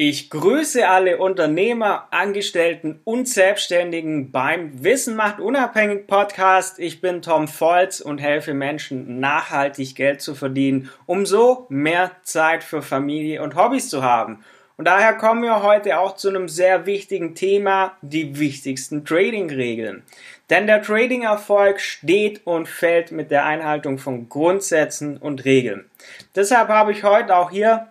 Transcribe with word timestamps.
Ich 0.00 0.30
grüße 0.30 0.88
alle 0.88 1.18
Unternehmer, 1.18 2.06
Angestellten 2.12 3.00
und 3.02 3.28
Selbstständigen 3.28 4.30
beim 4.30 4.84
Wissen 4.84 5.16
macht 5.16 5.40
unabhängig 5.40 6.06
Podcast. 6.06 6.78
Ich 6.78 7.00
bin 7.00 7.20
Tom 7.20 7.48
Volz 7.48 8.00
und 8.00 8.18
helfe 8.18 8.54
Menschen 8.54 9.18
nachhaltig 9.18 9.96
Geld 9.96 10.20
zu 10.20 10.36
verdienen, 10.36 10.88
um 11.06 11.26
so 11.26 11.66
mehr 11.68 12.12
Zeit 12.22 12.62
für 12.62 12.80
Familie 12.80 13.42
und 13.42 13.56
Hobbys 13.56 13.88
zu 13.88 14.04
haben. 14.04 14.44
Und 14.76 14.84
daher 14.84 15.14
kommen 15.14 15.42
wir 15.42 15.64
heute 15.64 15.98
auch 15.98 16.14
zu 16.14 16.28
einem 16.28 16.46
sehr 16.46 16.86
wichtigen 16.86 17.34
Thema, 17.34 17.96
die 18.00 18.38
wichtigsten 18.38 19.04
Trading-Regeln. 19.04 20.04
Denn 20.48 20.68
der 20.68 20.80
Trading-Erfolg 20.80 21.80
steht 21.80 22.46
und 22.46 22.68
fällt 22.68 23.10
mit 23.10 23.32
der 23.32 23.46
Einhaltung 23.46 23.98
von 23.98 24.28
Grundsätzen 24.28 25.16
und 25.16 25.44
Regeln. 25.44 25.90
Deshalb 26.36 26.68
habe 26.68 26.92
ich 26.92 27.02
heute 27.02 27.34
auch 27.34 27.50
hier 27.50 27.88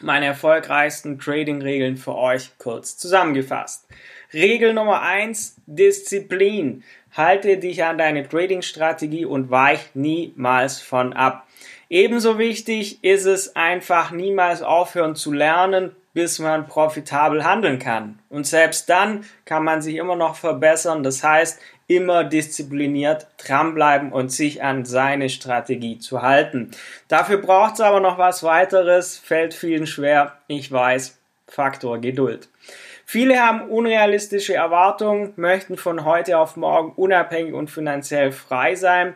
meine 0.00 0.26
erfolgreichsten 0.26 1.18
Trading-Regeln 1.18 1.96
für 1.96 2.16
euch 2.16 2.50
kurz 2.58 2.96
zusammengefasst. 2.96 3.86
Regel 4.32 4.72
Nummer 4.72 5.02
eins: 5.02 5.56
Disziplin. 5.66 6.82
Halte 7.12 7.58
dich 7.58 7.84
an 7.84 7.98
deine 7.98 8.26
Trading-Strategie 8.26 9.26
und 9.26 9.50
weich 9.50 9.90
niemals 9.94 10.80
von 10.80 11.12
ab. 11.12 11.46
Ebenso 11.92 12.38
wichtig 12.38 13.04
ist 13.04 13.26
es 13.26 13.54
einfach 13.54 14.12
niemals 14.12 14.62
aufhören 14.62 15.14
zu 15.14 15.30
lernen, 15.30 15.94
bis 16.14 16.38
man 16.38 16.66
profitabel 16.66 17.44
handeln 17.44 17.78
kann. 17.78 18.18
Und 18.30 18.46
selbst 18.46 18.88
dann 18.88 19.26
kann 19.44 19.62
man 19.62 19.82
sich 19.82 19.96
immer 19.96 20.16
noch 20.16 20.36
verbessern. 20.36 21.02
Das 21.02 21.22
heißt, 21.22 21.60
immer 21.88 22.24
diszipliniert 22.24 23.26
dranbleiben 23.36 24.10
und 24.10 24.32
sich 24.32 24.62
an 24.62 24.86
seine 24.86 25.28
Strategie 25.28 25.98
zu 25.98 26.22
halten. 26.22 26.70
Dafür 27.08 27.36
braucht 27.36 27.74
es 27.74 27.82
aber 27.82 28.00
noch 28.00 28.16
was 28.16 28.42
weiteres, 28.42 29.18
fällt 29.18 29.52
vielen 29.52 29.86
schwer. 29.86 30.38
Ich 30.46 30.72
weiß, 30.72 31.18
Faktor 31.46 31.98
Geduld. 31.98 32.48
Viele 33.04 33.38
haben 33.38 33.68
unrealistische 33.68 34.54
Erwartungen, 34.54 35.34
möchten 35.36 35.76
von 35.76 36.06
heute 36.06 36.38
auf 36.38 36.56
morgen 36.56 36.92
unabhängig 36.92 37.52
und 37.52 37.70
finanziell 37.70 38.32
frei 38.32 38.76
sein. 38.76 39.12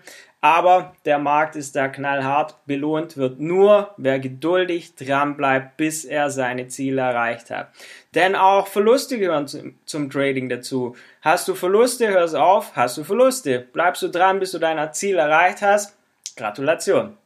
Aber 0.47 0.95
der 1.05 1.19
Markt 1.19 1.57
ist 1.57 1.75
da 1.75 1.89
knallhart. 1.89 2.55
Belohnt 2.67 3.17
wird 3.17 3.41
nur, 3.41 3.91
wer 3.97 4.21
geduldig 4.21 4.95
dran 4.95 5.37
bleibt, 5.37 5.77
bis 5.77 6.05
er 6.05 6.31
seine 6.31 6.69
Ziele 6.69 7.01
erreicht 7.03 7.51
hat. 7.51 7.71
Denn 8.15 8.37
auch 8.37 8.69
Verluste 8.69 9.19
gehören 9.19 9.49
zum, 9.49 9.77
zum 9.87 10.09
Trading 10.09 10.49
dazu. 10.49 10.95
Hast 11.21 11.49
du 11.49 11.57
Verluste, 11.57 12.07
hörst 12.07 12.37
auf. 12.37 12.77
Hast 12.77 12.97
du 12.97 13.03
Verluste, 13.03 13.59
bleibst 13.59 14.03
du 14.03 14.09
dran, 14.09 14.39
bis 14.39 14.53
du 14.53 14.61
dein 14.61 14.93
Ziel 14.93 15.17
erreicht 15.17 15.63
hast. 15.63 15.97
Gratulation. 16.37 17.17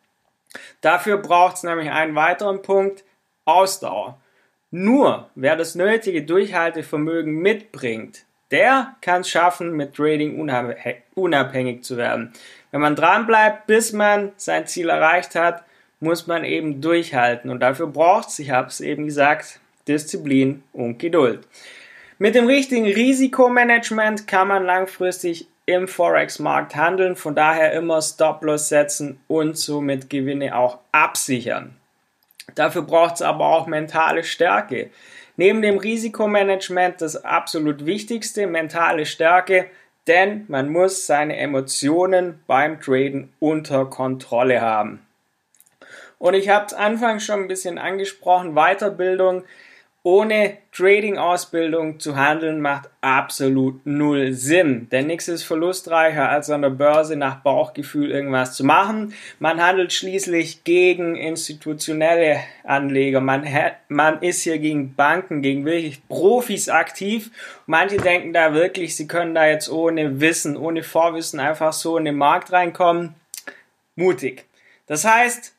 Dafür 0.81 1.19
braucht 1.19 1.57
es 1.57 1.63
nämlich 1.63 1.91
einen 1.91 2.15
weiteren 2.15 2.63
Punkt, 2.63 3.05
Ausdauer. 3.45 4.19
Nur 4.71 5.29
wer 5.35 5.57
das 5.57 5.75
nötige 5.75 6.23
Durchhaltevermögen 6.23 7.35
mitbringt, 7.35 8.25
der 8.51 8.97
kann 9.01 9.23
es 9.23 9.29
schaffen, 9.29 9.73
mit 9.77 9.95
Trading 9.95 10.39
unabhängig 11.15 11.85
zu 11.85 11.97
werden. 11.97 12.33
Wenn 12.71 12.81
man 12.81 12.97
dran 12.97 13.27
bleibt, 13.27 13.67
bis 13.67 13.93
man 13.93 14.33
sein 14.37 14.67
Ziel 14.67 14.89
erreicht 14.89 15.35
hat, 15.35 15.65
muss 16.01 16.27
man 16.27 16.45
eben 16.45 16.81
durchhalten. 16.81 17.51
Und 17.51 17.61
dafür 17.61 17.87
braucht 17.87 18.29
es, 18.29 18.39
ich 18.39 18.51
habe 18.51 18.69
es 18.69 18.81
eben 18.81 19.07
gesagt, 19.07 19.61
Disziplin 19.87 20.63
und 20.73 20.99
Geduld. 20.99 21.47
Mit 22.19 22.35
dem 22.35 22.47
richtigen 22.47 22.87
Risikomanagement 22.87 24.27
kann 24.27 24.49
man 24.49 24.65
langfristig 24.65 25.47
im 25.67 25.89
Forex-Markt 25.89 26.75
handeln, 26.75 27.17
von 27.17 27.35
daher 27.35 27.73
immer 27.73 28.03
Stop-Loss 28.03 28.69
setzen 28.69 29.21
und 29.29 29.57
somit 29.57 30.11
Gewinne 30.11 30.57
auch 30.57 30.79
absichern. 30.93 31.77
Dafür 32.55 32.83
braucht 32.83 33.15
es 33.17 33.23
aber 33.23 33.47
auch 33.47 33.67
mentale 33.67 34.25
Stärke. 34.25 34.91
Neben 35.37 35.63
dem 35.63 35.79
Risikomanagement 35.79 37.01
das 37.01 37.25
absolut 37.25 37.87
wichtigste, 37.87 38.47
mentale 38.47 39.07
Stärke, 39.07 39.67
denn 40.07 40.45
man 40.49 40.71
muss 40.71 41.07
seine 41.07 41.37
Emotionen 41.37 42.43
beim 42.47 42.81
Traden 42.81 43.33
unter 43.39 43.87
Kontrolle 43.87 44.61
haben. 44.61 45.07
Und 46.19 46.35
ich 46.35 46.49
habe 46.49 46.67
es 46.67 46.75
anfangs 46.75 47.25
schon 47.25 47.41
ein 47.41 47.49
bisschen 47.49 47.79
angesprochen, 47.79 48.55
Weiterbildung 48.55 49.45
ohne 50.03 50.57
Trading-Ausbildung 50.73 52.01
zu 52.01 52.17
handeln 52.17 52.63
macht 52.63 52.89
absolut 53.03 53.85
null 53.85 54.33
Sinn. 54.33 54.89
Denn 54.91 55.07
nichts 55.07 55.29
ist 55.29 55.43
verlustreicher, 55.43 56.31
als 56.31 56.49
an 56.49 56.63
der 56.63 56.71
Börse 56.71 57.17
nach 57.17 57.43
Bauchgefühl 57.43 58.11
irgendwas 58.11 58.55
zu 58.55 58.65
machen. 58.65 59.13
Man 59.41 59.63
handelt 59.63 59.93
schließlich 59.93 60.65
gegen 60.65 61.17
institutionelle 61.17 62.41
Anleger. 62.65 63.21
Man, 63.21 63.47
man 63.89 64.23
ist 64.23 64.43
hier 64.43 64.59
gegen 64.59 64.95
Banken, 64.95 65.43
gegen 65.43 65.67
wirklich 65.67 66.07
Profis 66.09 66.71
aktiv. 66.71 67.31
Manche 67.67 67.99
denken 67.99 68.33
da 68.33 68.55
wirklich, 68.55 68.97
sie 68.97 69.07
können 69.07 69.35
da 69.35 69.47
jetzt 69.47 69.69
ohne 69.69 70.19
Wissen, 70.21 70.57
ohne 70.57 70.83
Vorwissen 70.83 71.41
einfach 71.41 71.75
so 71.75 71.99
in 71.99 72.07
den 72.07 72.17
Markt 72.17 72.53
reinkommen. 72.53 73.15
Mutig. 73.97 74.47
Das 74.87 75.05
heißt, 75.05 75.55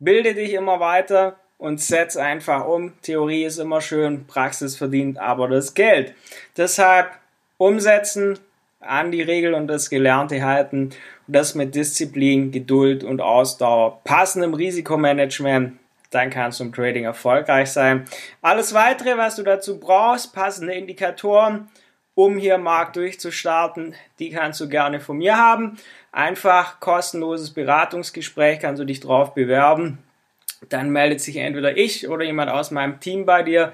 bilde 0.00 0.34
dich 0.34 0.52
immer 0.52 0.80
weiter, 0.80 1.36
und 1.58 1.80
setz 1.80 2.16
einfach 2.16 2.66
um. 2.66 2.92
Theorie 3.02 3.44
ist 3.44 3.58
immer 3.58 3.80
schön, 3.80 4.26
Praxis 4.26 4.76
verdient 4.76 5.18
aber 5.18 5.48
das 5.48 5.74
Geld. 5.74 6.14
Deshalb 6.56 7.10
umsetzen, 7.58 8.38
an 8.80 9.10
die 9.10 9.22
Regel 9.22 9.54
und 9.54 9.66
das 9.66 9.88
Gelernte 9.88 10.44
halten 10.44 10.90
und 11.26 11.34
das 11.34 11.54
mit 11.54 11.74
Disziplin, 11.74 12.52
Geduld 12.52 13.02
und 13.02 13.22
Ausdauer, 13.22 14.00
passendem 14.04 14.52
Risikomanagement, 14.52 15.78
dann 16.10 16.30
kannst 16.30 16.60
du 16.60 16.64
im 16.64 16.72
Trading 16.72 17.04
erfolgreich 17.04 17.72
sein. 17.72 18.04
Alles 18.42 18.74
weitere, 18.74 19.16
was 19.16 19.36
du 19.36 19.42
dazu 19.42 19.80
brauchst, 19.80 20.34
passende 20.34 20.74
Indikatoren, 20.74 21.68
um 22.14 22.36
hier 22.36 22.58
Markt 22.58 22.96
durchzustarten, 22.96 23.94
die 24.18 24.30
kannst 24.30 24.60
du 24.60 24.68
gerne 24.68 25.00
von 25.00 25.16
mir 25.16 25.36
haben. 25.36 25.78
Einfach 26.12 26.78
kostenloses 26.78 27.50
Beratungsgespräch, 27.50 28.60
kannst 28.60 28.80
du 28.80 28.84
dich 28.84 29.00
drauf 29.00 29.34
bewerben 29.34 29.98
dann 30.68 30.90
meldet 30.90 31.20
sich 31.20 31.36
entweder 31.36 31.76
ich 31.76 32.08
oder 32.08 32.24
jemand 32.24 32.50
aus 32.50 32.70
meinem 32.70 33.00
Team 33.00 33.26
bei 33.26 33.42
dir. 33.42 33.72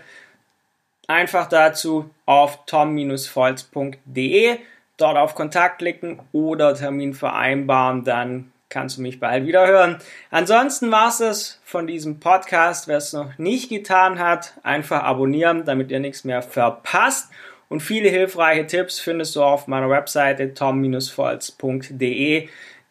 Einfach 1.07 1.49
dazu 1.49 2.11
auf 2.27 2.65
tom-volz.de, 2.67 4.59
dort 4.97 5.17
auf 5.17 5.35
Kontakt 5.35 5.79
klicken 5.79 6.21
oder 6.33 6.75
Termin 6.75 7.15
vereinbaren, 7.15 8.05
dann 8.05 8.53
kannst 8.69 8.97
du 8.97 9.03
mich 9.03 9.19
bald 9.21 9.47
wieder 9.47 9.67
hören. 9.67 9.99
Ansonsten 10.31 10.91
war 10.91 11.09
es 11.09 11.21
es 11.21 11.61
von 11.65 11.87
diesem 11.87 12.21
Podcast. 12.21 12.89
Wer 12.89 12.99
es 12.99 13.13
noch 13.13 13.37
nicht 13.37 13.69
getan 13.69 14.19
hat, 14.19 14.55
einfach 14.63 15.03
abonnieren, 15.03 15.65
damit 15.65 15.91
ihr 15.91 16.01
nichts 16.01 16.25
mehr 16.25 16.41
verpasst. 16.43 17.31
Und 17.69 17.81
viele 17.81 18.09
hilfreiche 18.09 18.67
Tipps 18.67 18.99
findest 18.99 19.37
du 19.37 19.43
auf 19.43 19.67
meiner 19.67 19.91
Webseite 19.91 20.55
tom-volz.de. 20.55 22.49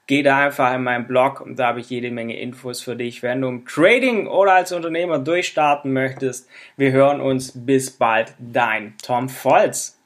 Geh 0.09 0.24
da 0.24 0.40
einfach 0.40 0.74
in 0.74 0.81
meinen 0.81 1.06
Blog 1.06 1.40
und 1.40 1.59
da 1.59 1.68
habe 1.68 1.81
ich 1.81 1.92
jede 1.92 2.09
Menge 2.09 2.36
Infos 2.36 2.81
für 2.81 2.96
dich, 2.96 3.22
wenn 3.22 3.42
du 3.42 3.47
im 3.47 3.68
Trading 3.68 4.25
oder 4.25 4.53
als 4.53 4.72
Unternehmer 4.72 5.20
durchstarten 5.20 5.94
möchtest. 5.94 6.50
Wir 6.78 6.92
hören 6.92 7.22
uns 7.22 7.52
bis 7.53 7.92
bald. 7.92 8.34
Dein 8.40 8.96
Tom 9.03 9.30
Volz. 9.30 9.98